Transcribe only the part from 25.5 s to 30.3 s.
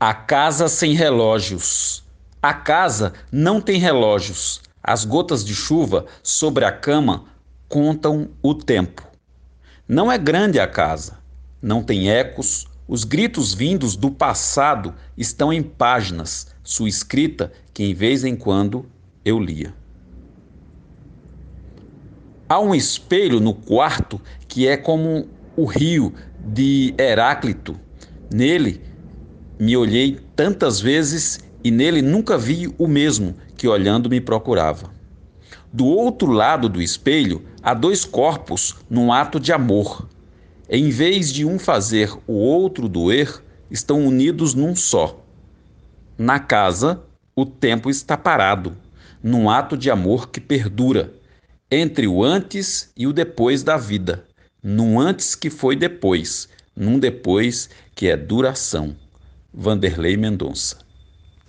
o rio de Heráclito. Nele me olhei